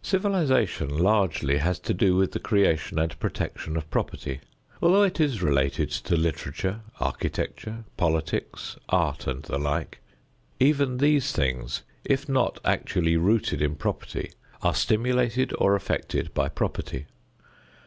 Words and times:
Civilization 0.00 0.88
largely 0.96 1.58
has 1.58 1.78
to 1.78 1.92
do 1.92 2.16
with 2.16 2.32
the 2.32 2.40
creation 2.40 2.98
and 2.98 3.18
protection 3.20 3.76
of 3.76 3.90
property. 3.90 4.40
Although 4.80 5.02
it 5.02 5.20
is 5.20 5.42
related 5.42 5.90
to 5.90 6.16
literature, 6.16 6.80
architecture, 7.00 7.84
politics, 7.98 8.78
art 8.88 9.26
and 9.26 9.42
the 9.42 9.58
like; 9.58 9.98
even 10.58 10.96
these 10.96 11.32
things 11.32 11.82
if 12.02 12.30
not 12.30 12.60
actually 12.64 13.18
rooted 13.18 13.60
in 13.60 13.74
property 13.76 14.32
are 14.62 14.72
stimulated 14.74 15.52
or 15.58 15.74
affected 15.74 16.32
by 16.32 16.48
property. 16.48 17.04